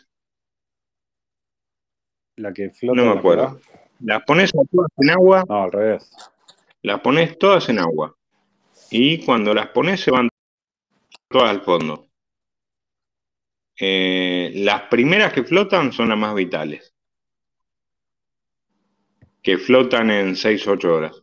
La 2.37 2.53
que 2.53 2.71
flota. 2.71 3.01
No 3.01 3.13
me 3.13 3.19
acuerdo. 3.19 3.59
Las 4.05 4.23
pones 4.23 4.53
en 4.99 5.11
agua, 5.11 5.45
No, 5.49 5.65
al 5.65 5.73
revés. 5.73 6.11
Las 6.83 7.01
pones 7.01 7.39
todas 7.39 7.69
en 7.69 7.79
agua. 7.79 8.17
Y 8.91 9.25
cuando 9.25 9.55
las 9.55 9.69
pones 9.69 10.01
se 10.01 10.11
van 10.11 10.29
todas 11.29 11.51
al 11.51 11.63
fondo. 11.63 12.09
Eh, 13.81 14.53
las 14.57 14.83
primeras 14.83 15.33
que 15.33 15.45
flotan 15.45 15.93
son 15.93 16.09
las 16.11 16.19
más 16.19 16.35
vitales. 16.35 16.95
Que 19.43 19.59
flotan 19.59 20.11
en 20.11 20.37
6 20.37 20.67
o 20.67 20.73
8 20.73 20.95
horas. 20.95 21.23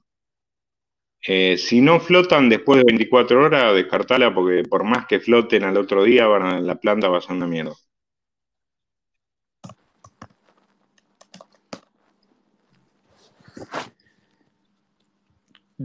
Eh, 1.28 1.58
si 1.58 1.82
no 1.82 2.00
flotan 2.00 2.50
después 2.50 2.80
de 2.80 2.86
24 2.88 3.43
horas, 3.43 3.74
descartala 3.74 4.34
porque 4.34 4.63
por 4.63 4.84
más 4.84 5.06
que 5.06 5.19
floten 5.19 5.63
al 5.63 5.78
otro 5.78 6.04
día, 6.04 6.28
van 6.28 6.43
a- 6.43 6.60
la 6.60 6.76
planta 6.76 7.10
va 7.10 7.19
a 7.19 7.22
ser 7.22 7.36
una 7.36 7.48
mierda. 7.48 7.74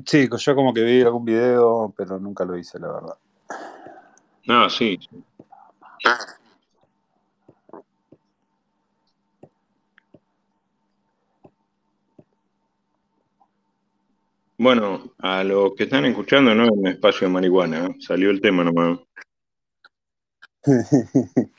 Sí, 0.04 0.28
yo 0.28 0.54
como 0.56 0.74
que 0.74 0.82
vi 0.82 1.02
algún 1.02 1.24
video, 1.24 1.94
pero 1.96 2.18
nunca 2.18 2.44
lo 2.44 2.56
hice, 2.58 2.80
la 2.80 2.88
verdad. 2.88 3.16
No, 4.46 4.68
sí. 4.68 4.98
sí. 5.00 5.24
Bueno, 14.58 15.12
a 15.18 15.44
los 15.44 15.74
que 15.74 15.84
están 15.84 16.04
escuchando, 16.06 16.54
no 16.54 16.64
es 16.64 16.70
un 16.70 16.86
espacio 16.88 17.26
de 17.28 17.32
marihuana, 17.32 17.86
¿eh? 17.86 17.96
salió 18.00 18.30
el 18.30 18.40
tema 18.40 18.64
nomás. 18.64 18.98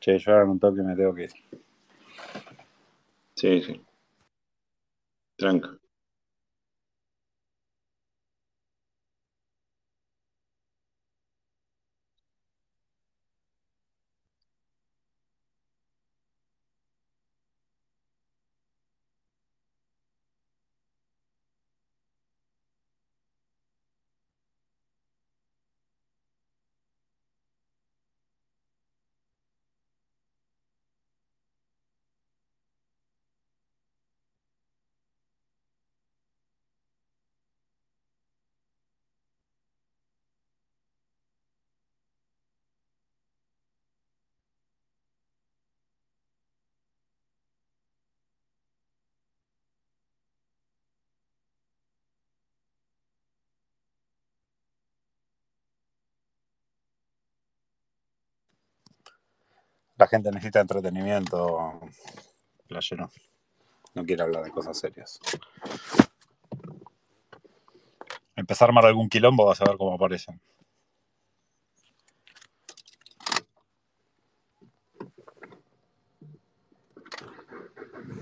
Che, 0.00 0.18
yo 0.18 0.32
ahora 0.32 0.44
un 0.44 0.58
toque 0.58 0.82
me 0.82 0.94
tengo 0.94 1.14
que 1.14 1.24
ir. 1.24 1.30
Sí, 3.34 3.62
sí. 3.62 3.80
Tranca. 5.38 5.78
La 59.96 60.06
gente 60.08 60.30
necesita 60.30 60.60
entretenimiento, 60.60 61.80
playero. 62.66 63.10
No 63.94 64.04
quiere 64.04 64.22
hablar 64.22 64.44
de 64.44 64.50
cosas 64.50 64.78
serias. 64.78 65.20
empezar 68.36 68.66
a 68.66 68.70
armar 68.70 68.86
algún 68.86 69.08
quilombo, 69.08 69.46
vas 69.46 69.60
a 69.60 69.64
ver 69.64 69.76
cómo 69.76 69.94
aparecen. 69.94 70.40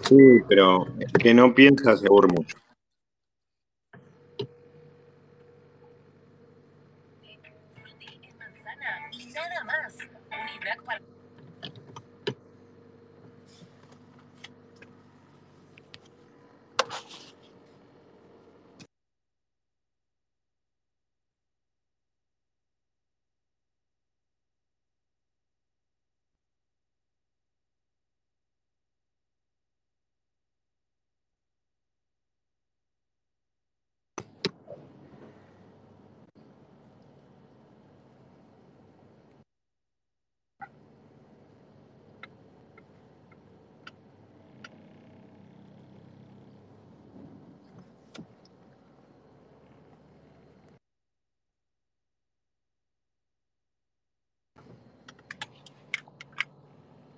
Sí, 0.03 0.17
pero 0.49 0.87
el 0.99 1.13
que 1.13 1.33
no 1.33 1.55
piensa 1.55 1.97
se 1.97 2.07
aburre 2.07 2.29
mucho. 2.29 2.62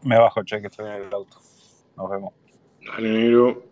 Me 0.05 0.19
bajo, 0.19 0.45
che, 0.45 0.61
que 0.61 0.67
estoy 0.67 0.87
en 0.87 1.03
el 1.03 1.13
auto. 1.13 1.39
Nos 1.97 2.11
vemos. 2.11 2.35
Dale, 2.87 3.09
negro. 3.09 3.63